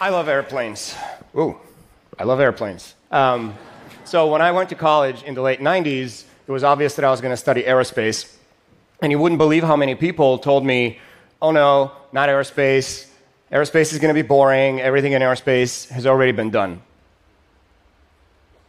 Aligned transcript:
I 0.00 0.10
love 0.10 0.28
airplanes. 0.28 0.94
Ooh, 1.36 1.58
I 2.16 2.22
love 2.22 2.38
airplanes. 2.38 2.94
Um, 3.10 3.56
so 4.04 4.30
when 4.30 4.40
I 4.40 4.52
went 4.52 4.68
to 4.68 4.76
college 4.76 5.24
in 5.24 5.34
the 5.34 5.42
late 5.42 5.58
90s, 5.58 6.24
it 6.46 6.52
was 6.52 6.62
obvious 6.62 6.94
that 6.94 7.04
I 7.04 7.10
was 7.10 7.20
going 7.20 7.32
to 7.32 7.36
study 7.36 7.64
aerospace. 7.64 8.32
And 9.02 9.10
you 9.10 9.18
wouldn't 9.18 9.40
believe 9.40 9.64
how 9.64 9.74
many 9.74 9.96
people 9.96 10.38
told 10.38 10.64
me, 10.64 11.00
oh 11.42 11.50
no, 11.50 11.90
not 12.12 12.28
aerospace. 12.28 13.08
Aerospace 13.50 13.92
is 13.92 13.98
going 13.98 14.14
to 14.14 14.22
be 14.22 14.26
boring. 14.26 14.80
Everything 14.80 15.14
in 15.14 15.22
aerospace 15.22 15.88
has 15.88 16.06
already 16.06 16.30
been 16.30 16.50
done. 16.50 16.80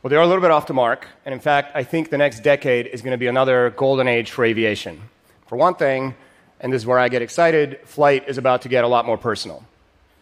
Well, 0.01 0.09
they're 0.09 0.21
a 0.21 0.25
little 0.25 0.41
bit 0.41 0.49
off 0.49 0.65
the 0.65 0.73
mark. 0.73 1.07
And 1.25 1.33
in 1.33 1.39
fact, 1.39 1.75
I 1.75 1.83
think 1.83 2.09
the 2.09 2.17
next 2.17 2.39
decade 2.39 2.87
is 2.87 3.03
going 3.03 3.11
to 3.11 3.19
be 3.19 3.27
another 3.27 3.69
golden 3.69 4.07
age 4.07 4.31
for 4.31 4.45
aviation. 4.45 4.99
For 5.45 5.57
one 5.57 5.75
thing, 5.75 6.15
and 6.59 6.73
this 6.73 6.81
is 6.81 6.85
where 6.87 6.97
I 6.97 7.07
get 7.07 7.21
excited, 7.21 7.81
flight 7.85 8.27
is 8.27 8.39
about 8.39 8.63
to 8.63 8.69
get 8.69 8.83
a 8.83 8.87
lot 8.87 9.05
more 9.05 9.17
personal. 9.17 9.63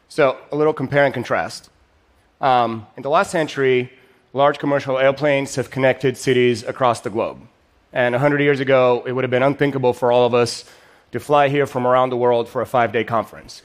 So, 0.09 0.38
a 0.52 0.55
little 0.55 0.73
compare 0.73 1.05
and 1.05 1.13
contrast. 1.13 1.70
Um, 2.39 2.88
in 2.95 3.03
the 3.03 3.09
last 3.09 3.31
century, 3.31 3.91
large 4.34 4.59
commercial 4.59 4.98
airplanes 4.98 5.55
have 5.55 5.70
connected 5.70 6.17
cities 6.17 6.63
across 6.63 7.02
the 7.02 7.09
globe. 7.09 7.39
And 7.93 8.13
100 8.13 8.41
years 8.41 8.59
ago, 8.59 9.03
it 9.05 9.12
would 9.12 9.23
have 9.23 9.31
been 9.31 9.43
unthinkable 9.43 9.93
for 9.93 10.12
all 10.12 10.25
of 10.25 10.34
us 10.34 10.65
to 11.12 11.20
fly 11.20 11.49
here 11.49 11.65
from 11.65 11.88
around 11.88 12.09
the 12.09 12.17
world 12.17 12.48
for 12.48 12.62
a 12.62 12.65
five 12.65 12.91
day 12.91 13.03
conference. 13.03 13.62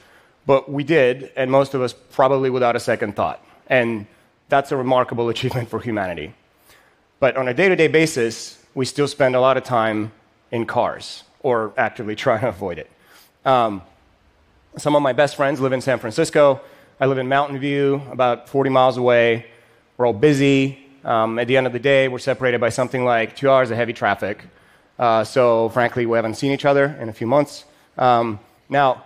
But 0.46 0.70
we 0.70 0.84
did, 0.84 1.30
and 1.36 1.50
most 1.50 1.74
of 1.74 1.82
us 1.82 1.92
probably 1.92 2.50
without 2.50 2.74
a 2.74 2.80
second 2.80 3.14
thought. 3.14 3.44
And 3.66 4.06
that's 4.48 4.72
a 4.72 4.76
remarkable 4.76 5.28
achievement 5.34 5.68
for 5.68 5.80
humanity. 5.80 6.34
But 7.20 7.36
on 7.36 7.48
a 7.48 7.54
day 7.54 7.68
to 7.68 7.76
day 7.76 7.88
basis, 7.88 8.64
we 8.74 8.84
still 8.84 9.08
spend 9.08 9.36
a 9.36 9.40
lot 9.40 9.56
of 9.56 9.64
time 9.64 10.12
in 10.50 10.66
cars, 10.66 11.24
or 11.40 11.72
actively 11.76 12.16
try 12.24 12.40
to 12.40 12.48
avoid 12.48 12.78
it. 12.78 12.90
Um, 13.44 13.82
some 14.78 14.96
of 14.96 15.02
my 15.02 15.12
best 15.12 15.36
friends 15.36 15.60
live 15.60 15.72
in 15.72 15.80
San 15.82 15.98
Francisco. 15.98 16.60
I 16.98 17.06
live 17.06 17.18
in 17.18 17.28
Mountain 17.28 17.58
View, 17.58 18.00
about 18.10 18.48
40 18.48 18.70
miles 18.70 18.96
away. 18.96 19.46
We're 19.96 20.06
all 20.06 20.12
busy. 20.14 20.78
Um, 21.04 21.38
at 21.38 21.46
the 21.46 21.56
end 21.56 21.66
of 21.66 21.74
the 21.74 21.78
day, 21.78 22.08
we're 22.08 22.18
separated 22.18 22.60
by 22.60 22.70
something 22.70 23.04
like 23.04 23.36
two 23.36 23.50
hours 23.50 23.70
of 23.70 23.76
heavy 23.76 23.92
traffic. 23.92 24.44
Uh, 24.98 25.24
so, 25.24 25.68
frankly, 25.70 26.06
we 26.06 26.16
haven't 26.16 26.36
seen 26.36 26.52
each 26.52 26.64
other 26.64 26.86
in 27.00 27.08
a 27.08 27.12
few 27.12 27.26
months. 27.26 27.64
Um, 27.98 28.40
now, 28.70 29.04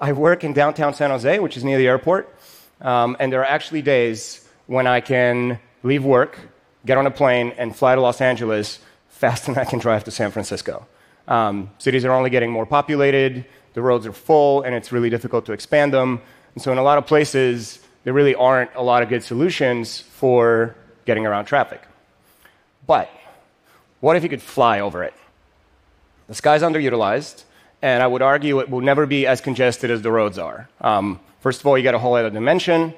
I 0.00 0.12
work 0.12 0.42
in 0.42 0.52
downtown 0.52 0.94
San 0.94 1.10
Jose, 1.10 1.38
which 1.38 1.56
is 1.56 1.62
near 1.62 1.78
the 1.78 1.86
airport, 1.86 2.34
um, 2.80 3.16
and 3.20 3.32
there 3.32 3.40
are 3.40 3.46
actually 3.46 3.82
days 3.82 4.48
when 4.66 4.86
I 4.86 5.00
can 5.00 5.60
leave 5.84 6.04
work, 6.04 6.38
get 6.84 6.98
on 6.98 7.06
a 7.06 7.10
plane, 7.10 7.52
and 7.56 7.74
fly 7.76 7.94
to 7.94 8.00
Los 8.00 8.20
Angeles 8.20 8.80
faster 9.08 9.52
than 9.52 9.60
I 9.60 9.64
can 9.64 9.78
drive 9.78 10.02
to 10.04 10.10
San 10.10 10.32
Francisco. 10.32 10.86
Um, 11.28 11.70
cities 11.78 12.04
are 12.04 12.12
only 12.12 12.30
getting 12.30 12.50
more 12.50 12.66
populated, 12.66 13.44
the 13.74 13.82
roads 13.82 14.06
are 14.06 14.12
full, 14.12 14.62
and 14.62 14.74
it's 14.74 14.90
really 14.92 15.10
difficult 15.10 15.44
to 15.46 15.52
expand 15.52 15.92
them. 15.92 16.20
And 16.54 16.62
so, 16.62 16.72
in 16.72 16.78
a 16.78 16.82
lot 16.82 16.98
of 16.98 17.06
places, 17.06 17.80
there 18.04 18.12
really 18.12 18.34
aren't 18.34 18.70
a 18.74 18.82
lot 18.82 19.02
of 19.02 19.08
good 19.08 19.22
solutions 19.22 20.00
for 20.00 20.74
getting 21.04 21.26
around 21.26 21.44
traffic. 21.44 21.82
But 22.86 23.10
what 24.00 24.16
if 24.16 24.22
you 24.22 24.28
could 24.28 24.42
fly 24.42 24.80
over 24.80 25.02
it? 25.04 25.14
The 26.28 26.34
sky's 26.34 26.62
underutilized, 26.62 27.44
and 27.82 28.02
I 28.02 28.06
would 28.06 28.22
argue 28.22 28.60
it 28.60 28.70
will 28.70 28.80
never 28.80 29.06
be 29.06 29.26
as 29.26 29.40
congested 29.40 29.90
as 29.90 30.02
the 30.02 30.10
roads 30.10 30.38
are. 30.38 30.68
Um, 30.80 31.20
first 31.40 31.60
of 31.60 31.66
all, 31.66 31.76
you 31.76 31.82
get 31.82 31.94
a 31.94 31.98
whole 31.98 32.14
other 32.14 32.30
dimension. 32.30 32.94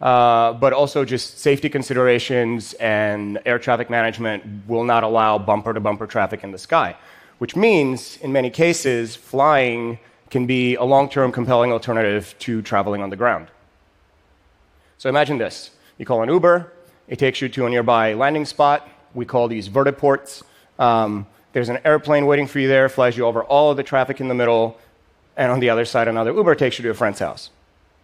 Uh, 0.00 0.52
but 0.52 0.74
also 0.74 1.06
just 1.06 1.38
safety 1.38 1.70
considerations 1.70 2.74
and 2.74 3.38
air 3.46 3.58
traffic 3.58 3.88
management 3.88 4.44
will 4.68 4.84
not 4.84 5.02
allow 5.02 5.38
bumper 5.38 5.72
to 5.72 5.80
bumper 5.80 6.06
traffic 6.06 6.44
in 6.44 6.52
the 6.52 6.58
sky, 6.58 6.94
which 7.38 7.56
means, 7.56 8.18
in 8.18 8.30
many 8.30 8.50
cases, 8.50 9.16
flying 9.16 9.98
can 10.36 10.44
be 10.44 10.74
a 10.74 10.84
long 10.84 11.08
term 11.08 11.32
compelling 11.32 11.72
alternative 11.72 12.34
to 12.40 12.60
traveling 12.60 13.00
on 13.02 13.08
the 13.08 13.16
ground. 13.16 13.46
So 14.98 15.08
imagine 15.08 15.38
this 15.38 15.70
you 15.96 16.04
call 16.04 16.22
an 16.22 16.28
Uber, 16.28 16.70
it 17.08 17.18
takes 17.18 17.40
you 17.40 17.48
to 17.48 17.64
a 17.64 17.70
nearby 17.70 18.12
landing 18.12 18.44
spot. 18.44 18.86
We 19.14 19.24
call 19.24 19.48
these 19.48 19.66
vertiports. 19.70 20.42
Um, 20.78 21.26
there's 21.54 21.70
an 21.70 21.78
airplane 21.86 22.26
waiting 22.26 22.46
for 22.46 22.58
you 22.58 22.68
there, 22.68 22.90
flies 22.90 23.16
you 23.16 23.24
over 23.24 23.42
all 23.44 23.70
of 23.70 23.78
the 23.78 23.82
traffic 23.82 24.20
in 24.20 24.28
the 24.28 24.34
middle, 24.34 24.78
and 25.38 25.50
on 25.50 25.58
the 25.58 25.70
other 25.70 25.86
side, 25.86 26.06
another 26.06 26.34
Uber 26.34 26.54
takes 26.54 26.78
you 26.78 26.82
to 26.82 26.90
a 26.90 26.94
friend's 26.94 27.20
house. 27.20 27.48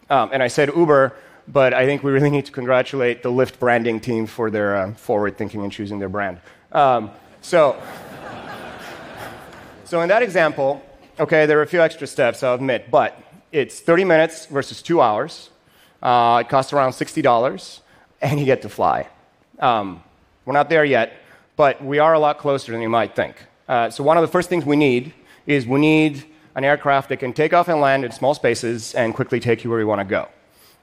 Um, 0.09 0.31
and 0.33 0.43
I 0.43 0.49
said 0.49 0.71
Uber 0.75 1.15
but 1.49 1.75
I 1.75 1.85
think 1.87 2.03
we 2.03 2.13
really 2.13 2.31
need 2.31 2.47
to 2.47 2.53
congratulate 2.53 3.23
the 3.23 3.31
Lyft 3.31 3.59
branding 3.59 4.01
team 4.01 4.27
for 4.27 4.49
their 4.49 4.77
uh, 4.77 4.95
forward 4.95 5.37
thinking 5.37 5.63
and 5.65 5.73
choosing 5.73 5.99
their 5.99 6.09
brand. 6.09 6.41
Um, 6.71 7.11
so, 7.41 7.77
so 9.85 10.01
in 10.01 10.09
that 10.09 10.23
example, 10.23 10.81
okay, 11.19 11.47
there 11.47 11.59
are 11.59 11.63
a 11.63 11.67
few 11.67 11.81
extra 11.81 12.07
steps, 12.07 12.43
I'll 12.43 12.55
admit, 12.55 12.91
but 12.91 13.21
it's 13.51 13.81
30 13.81 14.05
minutes 14.05 14.47
versus 14.47 14.83
two 14.83 15.01
hours. 15.01 15.51
Uh, 16.03 16.43
it 16.45 16.49
costs 16.49 16.73
around 16.73 16.93
$60, 16.93 17.81
and 18.21 18.41
you 18.41 18.47
get 18.47 18.63
to 18.63 18.69
fly. 18.69 19.09
Um, 19.59 20.03
we're 20.45 20.55
not 20.55 20.69
there 20.69 20.85
yet, 20.85 21.13
but 21.57 21.85
we 21.85 21.99
are 21.99 22.15
a 22.15 22.19
lot 22.19 22.39
closer 22.39 22.73
than 22.73 22.81
you 22.81 22.89
might 22.89 23.15
think. 23.15 23.37
Uh, 23.69 23.91
so, 23.91 24.03
one 24.03 24.17
of 24.17 24.23
the 24.23 24.29
first 24.29 24.49
things 24.49 24.65
we 24.65 24.77
need 24.77 25.15
is 25.47 25.67
we 25.67 25.81
need 25.81 26.25
an 26.55 26.65
aircraft 26.65 27.09
that 27.11 27.19
can 27.19 27.33
take 27.33 27.53
off 27.53 27.69
and 27.69 27.81
land 27.81 28.05
in 28.05 28.11
small 28.11 28.35
spaces 28.35 28.95
and 28.95 29.15
quickly 29.15 29.39
take 29.39 29.65
you 29.65 29.71
where 29.71 29.81
you 29.81 29.87
want 29.87 30.01
to 30.01 30.05
go. 30.05 30.29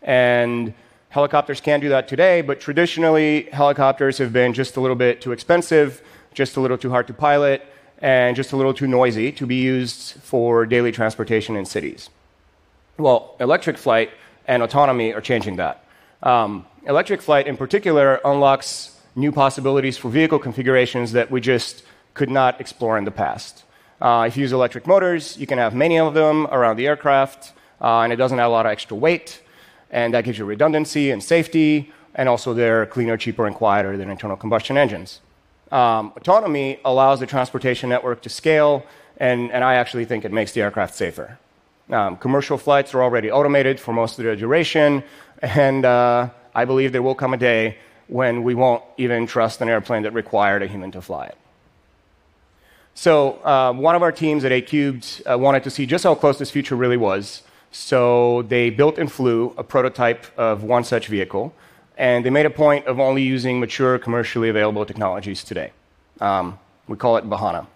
And 0.01 0.73
helicopters 1.09 1.59
can 1.59 1.79
do 1.79 1.89
that 1.89 2.07
today, 2.07 2.41
but 2.41 2.59
traditionally, 2.59 3.49
helicopters 3.51 4.17
have 4.19 4.31
been 4.31 4.53
just 4.53 4.77
a 4.77 4.81
little 4.81 4.95
bit 4.95 5.21
too 5.21 5.31
expensive, 5.31 6.01
just 6.33 6.55
a 6.55 6.61
little 6.61 6.77
too 6.77 6.89
hard 6.89 7.07
to 7.07 7.13
pilot, 7.13 7.65
and 7.99 8.35
just 8.35 8.51
a 8.51 8.57
little 8.57 8.73
too 8.73 8.87
noisy 8.87 9.31
to 9.33 9.45
be 9.45 9.55
used 9.55 10.15
for 10.21 10.65
daily 10.65 10.91
transportation 10.91 11.55
in 11.55 11.65
cities. 11.65 12.09
Well, 12.97 13.35
electric 13.39 13.77
flight 13.77 14.11
and 14.47 14.63
autonomy 14.63 15.13
are 15.13 15.21
changing 15.21 15.57
that. 15.57 15.83
Um, 16.23 16.65
electric 16.85 17.21
flight, 17.21 17.47
in 17.47 17.55
particular, 17.57 18.19
unlocks 18.25 18.99
new 19.15 19.31
possibilities 19.31 19.97
for 19.97 20.09
vehicle 20.09 20.39
configurations 20.39 21.11
that 21.11 21.29
we 21.29 21.41
just 21.41 21.83
could 22.13 22.29
not 22.29 22.59
explore 22.59 22.97
in 22.97 23.05
the 23.05 23.11
past. 23.11 23.63
Uh, 24.01 24.25
if 24.27 24.37
you 24.37 24.41
use 24.41 24.51
electric 24.51 24.87
motors, 24.87 25.37
you 25.37 25.45
can 25.45 25.57
have 25.57 25.73
many 25.75 25.99
of 25.99 26.13
them 26.13 26.47
around 26.47 26.77
the 26.77 26.87
aircraft, 26.87 27.53
uh, 27.81 27.99
and 27.99 28.13
it 28.13 28.15
doesn't 28.15 28.39
add 28.39 28.47
a 28.47 28.49
lot 28.49 28.65
of 28.65 28.71
extra 28.71 28.95
weight 28.95 29.41
and 29.91 30.13
that 30.13 30.23
gives 30.23 30.37
you 30.37 30.45
redundancy 30.45 31.11
and 31.11 31.23
safety, 31.23 31.91
and 32.15 32.29
also 32.29 32.53
they're 32.53 32.85
cleaner, 32.85 33.17
cheaper, 33.17 33.47
and 33.47 33.55
quieter 33.55 33.97
than 33.97 34.09
internal 34.09 34.37
combustion 34.37 34.77
engines. 34.77 35.21
Um, 35.71 36.13
autonomy 36.15 36.79
allows 36.83 37.19
the 37.19 37.27
transportation 37.27 37.89
network 37.89 38.21
to 38.23 38.29
scale, 38.29 38.85
and, 39.17 39.51
and 39.51 39.63
I 39.63 39.75
actually 39.75 40.05
think 40.05 40.25
it 40.25 40.31
makes 40.31 40.51
the 40.53 40.61
aircraft 40.61 40.95
safer. 40.95 41.37
Um, 41.89 42.17
commercial 42.17 42.57
flights 42.57 42.93
are 42.93 43.03
already 43.03 43.31
automated 43.31 43.79
for 43.79 43.93
most 43.93 44.17
of 44.19 44.25
their 44.25 44.35
duration, 44.35 45.03
and 45.41 45.85
uh, 45.85 46.29
I 46.53 46.65
believe 46.65 46.91
there 46.91 47.01
will 47.01 47.15
come 47.15 47.33
a 47.33 47.37
day 47.37 47.77
when 48.07 48.43
we 48.43 48.55
won't 48.55 48.83
even 48.97 49.27
trust 49.27 49.61
an 49.61 49.69
airplane 49.69 50.03
that 50.03 50.13
required 50.13 50.63
a 50.63 50.67
human 50.67 50.91
to 50.91 51.01
fly 51.01 51.27
it. 51.27 51.37
So, 52.95 53.39
uh, 53.45 53.71
one 53.71 53.95
of 53.95 54.01
our 54.01 54.11
teams 54.11 54.43
at 54.43 54.51
8 54.51 55.23
uh, 55.25 55.37
wanted 55.37 55.63
to 55.63 55.69
see 55.69 55.85
just 55.85 56.03
how 56.03 56.15
close 56.15 56.37
this 56.37 56.51
future 56.51 56.75
really 56.75 56.97
was, 56.97 57.43
so 57.71 58.41
they 58.43 58.71
built 58.71 58.97
and 58.97 59.11
flew 59.11 59.53
a 59.57 59.63
prototype 59.63 60.25
of 60.37 60.63
one 60.63 60.83
such 60.83 61.07
vehicle, 61.07 61.53
and 61.99 62.25
they 62.25 62.29
made 62.29 62.45
a 62.45 62.49
point 62.49 62.87
of 62.87 62.97
only 62.97 63.21
using 63.21 63.59
mature, 63.59 63.99
commercially 63.99 64.47
available 64.47 64.85
technologies 64.85 65.43
today. 65.43 65.73
Um, 66.21 66.57
we 66.87 66.95
call 66.95 67.17
it 67.17 67.25
Vahana. 67.25 67.67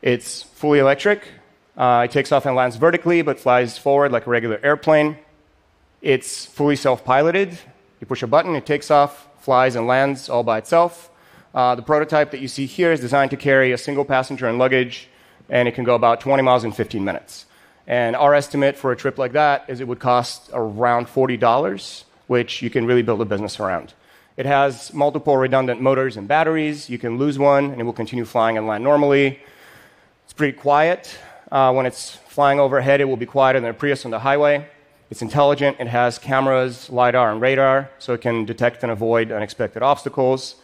It's 0.00 0.44
fully 0.44 0.78
electric. 0.78 1.26
Uh, 1.76 2.06
it 2.08 2.12
takes 2.12 2.30
off 2.30 2.46
and 2.46 2.54
lands 2.54 2.76
vertically, 2.76 3.20
but 3.22 3.40
flies 3.40 3.76
forward 3.76 4.12
like 4.12 4.28
a 4.28 4.30
regular 4.30 4.60
airplane. 4.62 5.18
It's 6.00 6.46
fully 6.46 6.76
self 6.76 7.04
piloted. 7.04 7.58
You 8.00 8.06
push 8.06 8.22
a 8.22 8.28
button, 8.28 8.54
it 8.54 8.64
takes 8.64 8.92
off, 8.92 9.28
flies, 9.40 9.74
and 9.74 9.88
lands 9.88 10.28
all 10.28 10.44
by 10.44 10.58
itself. 10.58 11.10
Uh, 11.52 11.74
the 11.74 11.82
prototype 11.82 12.30
that 12.30 12.40
you 12.40 12.48
see 12.48 12.66
here 12.66 12.92
is 12.92 13.00
designed 13.00 13.32
to 13.32 13.36
carry 13.36 13.72
a 13.72 13.78
single 13.78 14.04
passenger 14.04 14.46
and 14.48 14.56
luggage, 14.58 15.08
and 15.48 15.66
it 15.66 15.74
can 15.74 15.84
go 15.84 15.96
about 15.96 16.20
20 16.20 16.44
miles 16.44 16.62
in 16.62 16.70
15 16.70 17.04
minutes. 17.04 17.46
And 17.88 18.14
our 18.14 18.34
estimate 18.34 18.76
for 18.76 18.92
a 18.92 18.96
trip 18.96 19.18
like 19.18 19.32
that 19.32 19.64
is 19.66 19.80
it 19.80 19.88
would 19.88 19.98
cost 19.98 20.48
around 20.52 21.08
$40, 21.08 22.04
which 22.26 22.62
you 22.62 22.70
can 22.70 22.86
really 22.86 23.02
build 23.02 23.20
a 23.20 23.24
business 23.24 23.60
around. 23.60 23.94
It 24.36 24.46
has 24.46 24.92
multiple 24.94 25.36
redundant 25.36 25.80
motors 25.80 26.16
and 26.16 26.26
batteries. 26.26 26.88
You 26.88 26.98
can 26.98 27.18
lose 27.18 27.38
one, 27.38 27.70
and 27.70 27.80
it 27.80 27.84
will 27.84 27.92
continue 27.92 28.24
flying 28.24 28.56
and 28.56 28.66
land 28.66 28.82
normally. 28.82 29.40
It's 30.24 30.32
pretty 30.32 30.56
quiet. 30.56 31.18
Uh, 31.50 31.72
when 31.72 31.84
it's 31.84 32.16
flying 32.28 32.58
overhead, 32.58 33.02
it 33.02 33.04
will 33.04 33.18
be 33.18 33.26
quieter 33.26 33.60
than 33.60 33.68
a 33.68 33.74
Prius 33.74 34.06
on 34.06 34.10
the 34.10 34.20
highway. 34.20 34.66
It's 35.10 35.20
intelligent. 35.20 35.76
It 35.78 35.88
has 35.88 36.18
cameras, 36.18 36.88
LiDAR, 36.88 37.32
and 37.32 37.40
radar, 37.42 37.90
so 37.98 38.14
it 38.14 38.22
can 38.22 38.46
detect 38.46 38.82
and 38.82 38.90
avoid 38.90 39.30
unexpected 39.30 39.82
obstacles. 39.82 40.54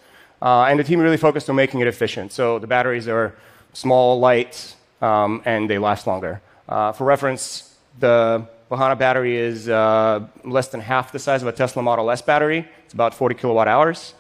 Uh, 0.41 0.65
and 0.65 0.81
the 0.81 0.85
team 0.85 1.01
really 1.01 1.19
focused 1.19 1.51
on 1.51 1.57
making 1.57 1.81
it 1.81 1.87
efficient. 1.87 2.33
So 2.33 2.59
the 2.59 2.67
batteries 2.67 3.07
are 3.09 3.35
small, 3.75 4.19
light, 4.19 4.75
um, 5.03 5.43
and 5.45 5.69
they 5.69 5.77
last 5.77 6.07
longer. 6.07 6.41
Uh, 6.67 6.93
for 6.93 7.05
reference, 7.05 7.77
the 7.99 8.49
Vahana 8.71 8.99
battery 8.99 9.37
is 9.37 9.69
uh, 9.69 10.27
less 10.45 10.69
than 10.69 10.81
half 10.81 11.11
the 11.11 11.19
size 11.19 11.41
of 11.41 11.49
a 11.49 11.53
Tesla 11.53 11.83
Model 11.83 12.11
S 12.11 12.21
battery. 12.21 12.69
It's 12.85 12.93
about 12.93 13.15
40 13.15 13.35
kilowatt 13.35 13.67
hours, 13.67 14.15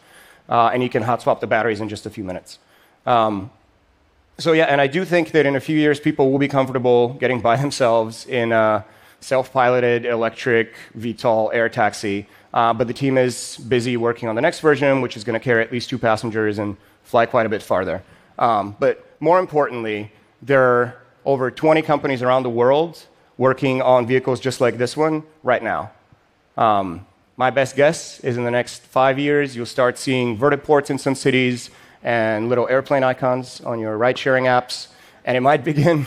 uh, 0.49 0.71
and 0.73 0.83
you 0.83 0.89
can 0.89 1.03
hot 1.03 1.21
swap 1.21 1.41
the 1.41 1.47
batteries 1.47 1.81
in 1.81 1.89
just 1.89 2.07
a 2.07 2.11
few 2.11 2.25
minutes. 2.25 2.59
Um, 3.05 3.51
so 4.39 4.53
yeah, 4.53 4.65
and 4.65 4.81
I 4.81 4.87
do 4.87 5.05
think 5.05 5.33
that 5.33 5.45
in 5.45 5.57
a 5.57 5.61
few 5.61 5.77
years, 5.77 6.01
people 6.01 6.31
will 6.31 6.39
be 6.39 6.49
comfortable 6.49 7.15
getting 7.15 7.41
by 7.41 7.57
themselves 7.65 8.27
in 8.27 8.53
a 8.53 8.85
self 9.21 9.53
piloted 9.53 10.07
electric 10.07 10.75
VTOL 10.97 11.51
air 11.53 11.69
taxi. 11.69 12.27
Uh, 12.55 12.73
but 12.73 12.87
the 12.87 12.95
team 12.95 13.19
is 13.19 13.59
busy 13.69 13.99
working 13.99 14.31
on 14.31 14.35
the 14.35 14.41
next 14.41 14.61
version, 14.61 15.03
which 15.03 15.17
is 15.19 15.25
going 15.25 15.39
to 15.39 15.45
carry 15.45 15.63
at 15.63 15.71
least 15.71 15.91
two 15.91 15.99
passengers 15.99 16.59
and 16.59 16.79
fly 17.03 17.27
quite 17.27 17.45
a 17.45 17.49
bit 17.51 17.63
farther. 17.63 18.03
Um, 18.39 18.75
but 18.79 19.05
more 19.21 19.39
importantly, 19.39 20.11
there 20.41 20.63
are 20.63 21.03
over 21.27 21.51
20 21.51 21.83
companies 21.83 22.23
around 22.23 22.45
the 22.45 22.51
world 22.51 23.07
working 23.39 23.81
on 23.81 24.07
vehicles 24.07 24.41
just 24.41 24.61
like 24.61 24.77
this 24.77 24.97
one 24.97 25.23
right 25.43 25.63
now. 25.63 25.91
Um, 26.57 27.07
my 27.37 27.51
best 27.51 27.77
guess 27.77 28.19
is 28.21 28.37
in 28.37 28.43
the 28.43 28.51
next 28.51 28.83
five 28.83 29.17
years, 29.17 29.55
you'll 29.55 29.65
start 29.65 29.97
seeing 29.97 30.37
vertiports 30.37 30.91
in 30.91 30.99
some 30.99 31.15
cities 31.15 31.71
and 32.03 32.49
little 32.49 32.69
airplane 32.69 33.05
icons 33.05 33.61
on 33.61 33.79
your 33.79 33.97
ride 33.97 34.19
sharing 34.19 34.45
apps. 34.45 34.89
And 35.25 35.37
it 35.37 35.41
might 35.41 35.63
begin, 35.71 36.07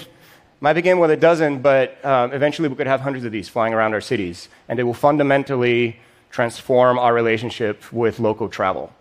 might 0.60 0.74
begin 0.74 1.00
with 1.00 1.10
a 1.10 1.18
dozen, 1.18 1.62
but 1.62 2.04
um, 2.04 2.34
eventually 2.34 2.68
we 2.68 2.76
could 2.76 2.88
have 2.88 3.00
hundreds 3.00 3.24
of 3.24 3.32
these 3.32 3.48
flying 3.48 3.74
around 3.74 3.94
our 3.94 4.02
cities. 4.02 4.50
And 4.68 4.78
they 4.78 4.84
will 4.84 4.94
fundamentally 4.94 5.98
transform 6.32 7.00
our 7.00 7.14
relationship 7.14 7.92
with 7.94 8.20
local 8.20 8.50
travel. 8.50 8.92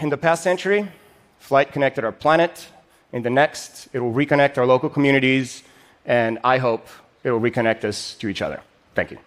In 0.00 0.10
the 0.10 0.18
past 0.18 0.42
century, 0.42 0.88
flight 1.38 1.72
connected 1.72 2.04
our 2.04 2.12
planet. 2.12 2.68
In 3.12 3.22
the 3.22 3.30
next, 3.30 3.88
it 3.92 4.00
will 4.00 4.12
reconnect 4.12 4.58
our 4.58 4.66
local 4.66 4.88
communities, 4.88 5.62
and 6.04 6.38
I 6.44 6.58
hope 6.58 6.86
it 7.24 7.30
will 7.30 7.40
reconnect 7.40 7.84
us 7.84 8.14
to 8.14 8.28
each 8.28 8.42
other. 8.42 8.60
Thank 8.94 9.10
you. 9.10 9.18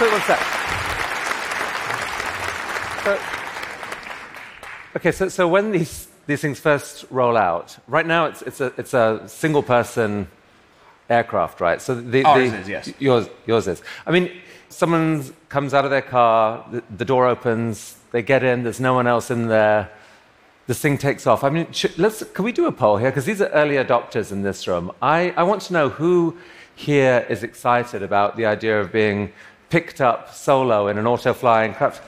Wait 0.00 0.12
one 0.12 0.20
sec. 0.22 0.38
So, 3.04 3.18
okay, 4.96 5.12
so, 5.12 5.28
so 5.28 5.48
when 5.48 5.72
these, 5.72 6.08
these 6.26 6.40
things 6.40 6.58
first 6.58 7.04
roll 7.10 7.36
out, 7.36 7.76
right 7.86 8.06
now 8.06 8.26
it's, 8.26 8.42
it's, 8.42 8.60
a, 8.60 8.72
it's 8.78 8.94
a 8.94 9.22
single 9.26 9.62
person 9.62 10.28
aircraft, 11.10 11.60
right? 11.60 11.82
So 11.82 11.94
the, 11.94 12.24
Ours 12.24 12.50
the, 12.50 12.58
is, 12.58 12.68
yes. 12.68 12.92
Yours, 12.98 13.28
yours 13.46 13.68
is. 13.68 13.82
I 14.06 14.12
mean, 14.12 14.30
someone 14.70 15.24
comes 15.48 15.74
out 15.74 15.84
of 15.84 15.90
their 15.90 16.02
car, 16.02 16.64
the, 16.70 16.82
the, 16.96 17.04
door 17.04 17.26
opens, 17.26 17.96
they 18.12 18.22
get 18.22 18.42
in, 18.42 18.62
there's 18.62 18.80
no 18.80 18.94
one 18.94 19.06
else 19.06 19.30
in 19.30 19.48
there, 19.48 19.90
this 20.70 20.78
thing 20.78 20.96
takes 20.96 21.26
off. 21.26 21.42
I 21.42 21.50
mean, 21.50 21.72
should, 21.72 21.98
let's, 21.98 22.22
can 22.22 22.44
we 22.44 22.52
do 22.52 22.66
a 22.66 22.70
poll 22.70 22.96
here? 22.96 23.10
Because 23.10 23.24
these 23.24 23.40
are 23.40 23.48
early 23.48 23.74
adopters 23.74 24.30
in 24.30 24.42
this 24.42 24.68
room. 24.68 24.92
I, 25.02 25.30
I 25.36 25.42
want 25.42 25.62
to 25.62 25.72
know 25.72 25.88
who 25.88 26.38
here 26.76 27.26
is 27.28 27.42
excited 27.42 28.04
about 28.04 28.36
the 28.36 28.46
idea 28.46 28.80
of 28.80 28.92
being 28.92 29.32
picked 29.68 30.00
up 30.00 30.32
solo 30.32 30.86
in 30.86 30.96
an 30.96 31.08
auto 31.08 31.34
flying 31.34 31.74
craft. 31.74 32.04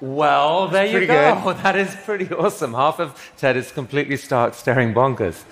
Well, 0.00 0.68
there 0.68 0.86
you 0.86 1.06
go. 1.06 1.38
Good. 1.44 1.56
That 1.62 1.76
is 1.76 1.94
pretty 2.06 2.32
awesome. 2.32 2.72
Half 2.72 2.98
of 2.98 3.32
TED 3.36 3.58
is 3.58 3.70
completely 3.70 4.16
start 4.16 4.54
staring 4.54 4.94
bonkers. 4.94 5.44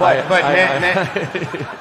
But, 0.00 0.02
I, 0.02 0.28
but 0.28 0.42
I, 0.42 1.76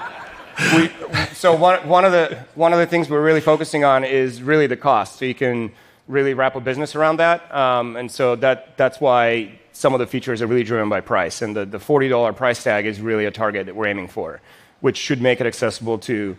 we, 0.76 0.92
so 1.34 1.56
one, 1.56 1.88
one, 1.88 2.06
of 2.06 2.12
the, 2.12 2.38
one 2.54 2.72
of 2.72 2.78
the 2.78 2.86
things 2.86 3.10
we're 3.10 3.26
really 3.26 3.42
focusing 3.42 3.84
on 3.84 4.04
is 4.04 4.44
really 4.44 4.68
the 4.68 4.78
cost. 4.78 5.18
So 5.18 5.26
you 5.26 5.34
can 5.34 5.72
really 6.08 6.36
wrap 6.36 6.56
a 6.56 6.60
business 6.60 6.96
around 6.96 7.18
that. 7.18 7.52
Um, 7.52 7.96
and 7.96 8.12
so 8.12 8.36
that, 8.36 8.78
that's 8.78 9.02
why 9.02 9.58
some 9.78 9.94
of 9.94 10.00
the 10.00 10.08
features 10.08 10.42
are 10.42 10.48
really 10.48 10.64
driven 10.64 10.90
by 10.90 11.00
price. 11.02 11.44
And 11.44 11.56
the, 11.56 11.64
the 11.64 11.78
$40 11.78 12.36
price 12.36 12.64
tag 12.64 12.88
is 12.88 13.00
really 13.00 13.26
a 13.26 13.32
target 13.32 13.68
that 13.68 13.76
we're 13.76 13.86
aiming 13.86 14.08
for, 14.08 14.42
which 14.82 14.98
should 14.98 15.22
make 15.22 15.40
it 15.40 15.46
accessible 15.46 16.00
to 16.00 16.36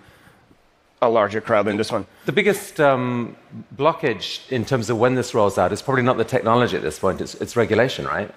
a 1.00 1.08
larger 1.08 1.40
crowd 1.40 1.67
than 1.67 1.76
this 1.76 1.93
one. 1.93 2.05
The 2.26 2.32
biggest 2.32 2.81
um, 2.81 3.37
blockage 3.76 4.50
in 4.50 4.64
terms 4.64 4.90
of 4.90 4.99
when 4.99 5.14
this 5.14 5.35
rolls 5.35 5.56
out 5.56 5.73
is 5.73 5.81
probably 5.81 6.02
not 6.02 6.17
the 6.17 6.25
technology 6.25 6.76
at 6.76 6.82
this 6.82 6.99
point, 6.99 7.20
it's, 7.20 7.37
it's 7.37 7.55
regulation, 7.55 8.06
right? 8.06 8.29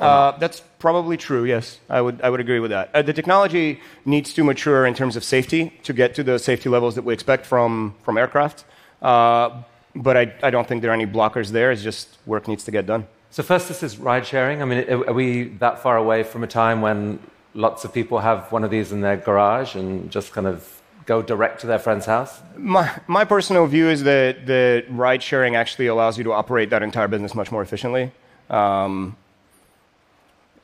Uh, 0.00 0.32
that's 0.38 0.60
probably 0.80 1.16
true, 1.16 1.44
yes. 1.44 1.78
I 1.88 2.00
would, 2.00 2.20
I 2.20 2.28
would 2.28 2.40
agree 2.40 2.58
with 2.58 2.72
that. 2.72 2.90
Uh, 2.92 3.02
the 3.02 3.12
technology 3.12 3.80
needs 4.04 4.32
to 4.32 4.42
mature 4.42 4.84
in 4.84 4.94
terms 4.94 5.14
of 5.14 5.22
safety 5.22 5.72
to 5.84 5.92
get 5.92 6.16
to 6.16 6.24
the 6.24 6.40
safety 6.40 6.68
levels 6.68 6.96
that 6.96 7.04
we 7.04 7.14
expect 7.14 7.46
from, 7.46 7.94
from 8.02 8.18
aircraft. 8.18 8.64
Uh, 9.00 9.62
but 9.94 10.16
I, 10.16 10.34
I 10.42 10.50
don't 10.50 10.66
think 10.66 10.82
there 10.82 10.90
are 10.90 10.94
any 10.94 11.06
blockers 11.06 11.50
there. 11.52 11.70
It's 11.70 11.84
just 11.84 12.18
work 12.26 12.48
needs 12.48 12.64
to 12.64 12.72
get 12.72 12.86
done. 12.86 13.06
So, 13.34 13.42
first, 13.42 13.66
this 13.66 13.82
is 13.82 13.98
ride 13.98 14.24
sharing. 14.24 14.62
I 14.62 14.64
mean, 14.64 14.88
are 14.88 15.12
we 15.12 15.48
that 15.58 15.80
far 15.80 15.96
away 15.96 16.22
from 16.22 16.44
a 16.44 16.46
time 16.46 16.82
when 16.82 17.18
lots 17.52 17.84
of 17.84 17.92
people 17.92 18.20
have 18.20 18.52
one 18.52 18.62
of 18.62 18.70
these 18.70 18.92
in 18.92 19.00
their 19.00 19.16
garage 19.16 19.74
and 19.74 20.08
just 20.08 20.32
kind 20.32 20.46
of 20.46 20.80
go 21.04 21.20
direct 21.20 21.60
to 21.62 21.66
their 21.66 21.80
friend's 21.80 22.06
house? 22.06 22.40
My, 22.56 22.96
my 23.08 23.24
personal 23.24 23.66
view 23.66 23.88
is 23.88 24.04
that, 24.04 24.46
that 24.46 24.84
ride 24.88 25.20
sharing 25.20 25.56
actually 25.56 25.88
allows 25.88 26.16
you 26.16 26.22
to 26.22 26.32
operate 26.32 26.70
that 26.70 26.84
entire 26.84 27.08
business 27.08 27.34
much 27.34 27.50
more 27.50 27.60
efficiently. 27.60 28.12
Um, 28.50 29.16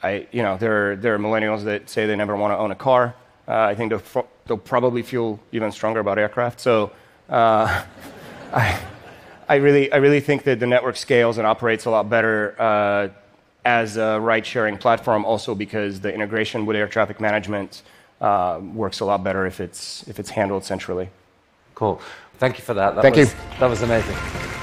I, 0.01 0.29
you 0.31 0.45
know, 0.45 0.57
there 0.57 0.93
are, 0.93 0.95
there 0.95 1.17
are 1.17 1.19
millennials 1.19 1.65
that 1.65 1.91
say 1.91 2.07
they 2.07 2.15
never 2.15 2.37
want 2.37 2.53
to 2.53 2.57
own 2.59 2.71
a 2.71 2.77
car. 2.77 3.17
Uh, 3.49 3.63
I 3.63 3.75
think 3.75 3.91
they'll, 3.91 4.29
they'll, 4.47 4.59
probably 4.59 5.03
feel 5.03 5.41
even 5.51 5.73
stronger 5.73 5.99
about 5.99 6.21
aircraft. 6.21 6.61
So 6.61 6.93
uh, 7.29 7.83
I, 8.53 8.81
I, 9.51 9.57
really, 9.57 9.93
I 9.93 9.97
really 9.97 10.21
think 10.21 10.45
that 10.45 10.61
the 10.61 10.67
network 10.67 10.97
scales 10.97 11.37
and 11.39 11.47
operates 11.47 11.85
a 11.85 11.91
lot 11.91 12.09
better 12.09 12.55
uh, 12.57 13.09
as 13.65 13.97
a 13.97 14.21
ride 14.21 14.47
sharing 14.47 14.79
platform, 14.79 15.25
also 15.25 15.57
because 15.57 15.99
the 15.99 16.15
integration 16.15 16.67
with 16.67 16.77
air 16.77 16.87
traffic 16.87 17.21
management 17.21 17.83
uh, 18.21 18.61
works 18.63 19.01
a 19.01 19.05
lot 19.05 19.25
better 19.25 19.47
if 19.47 19.59
it's, 19.59 20.07
if 20.07 20.21
it's 20.21 20.31
handled 20.31 20.65
centrally. 20.65 21.11
Cool. 21.75 22.01
Thank 22.39 22.59
you 22.59 22.65
for 22.65 22.75
that. 22.75 22.95
that 22.95 23.03
Thank 23.03 23.17
was, 23.17 23.33
you. 23.33 23.41
That 23.59 23.67
was 23.67 23.83
amazing. 23.83 24.60